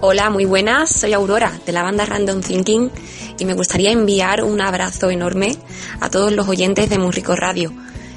[0.00, 0.90] Hola, muy buenas.
[0.90, 2.88] Soy Aurora de la banda Random Thinking
[3.36, 5.56] y me gustaría enviar un abrazo enorme
[5.98, 7.72] a todos los oyentes de Músico Radio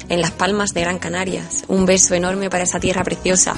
[0.08, 1.64] en Las Palmas de Gran Canarias.
[1.66, 3.56] Un beso enorme para esa tierra preciosa.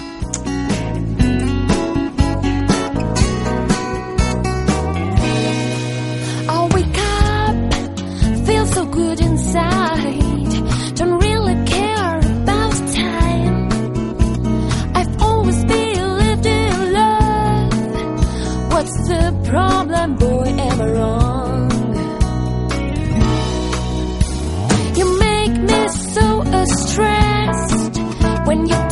[18.74, 20.46] What's the problem, boy?
[20.48, 21.70] Am I wrong?
[24.96, 26.42] You make me so
[26.82, 27.98] stressed
[28.48, 28.83] when you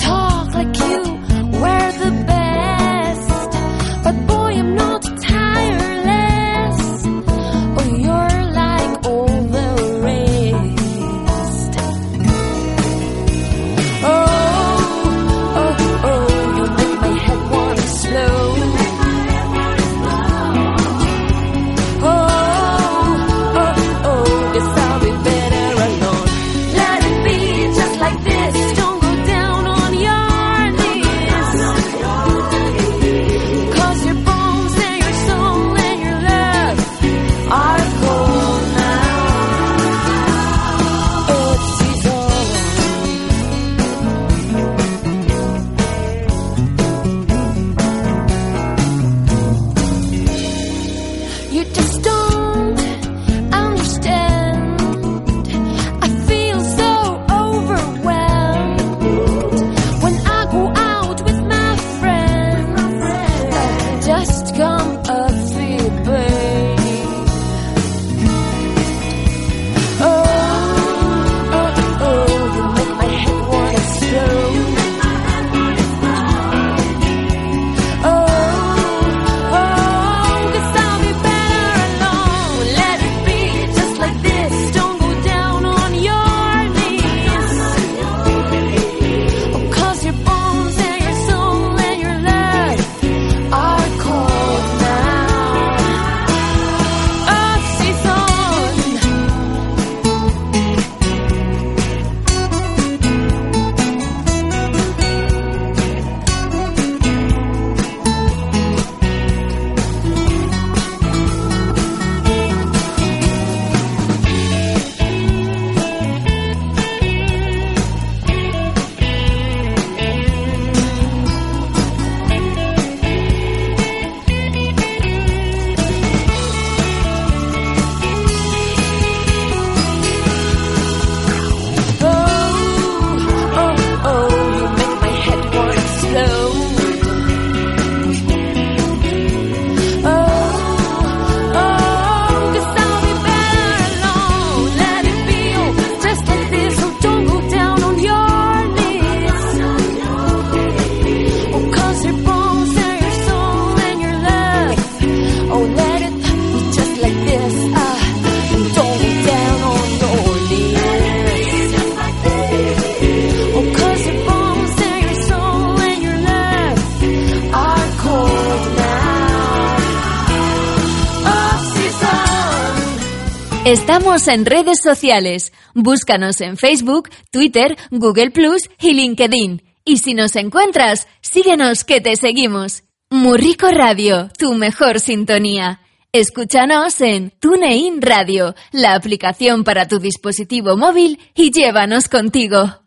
[173.64, 175.52] Estamos en redes sociales.
[175.72, 179.62] Búscanos en Facebook, Twitter, Google Plus y LinkedIn.
[179.84, 182.82] Y si nos encuentras, síguenos que te seguimos.
[183.08, 185.80] Murrico Radio, tu mejor sintonía.
[186.10, 192.81] Escúchanos en TuneIn Radio, la aplicación para tu dispositivo móvil y llévanos contigo.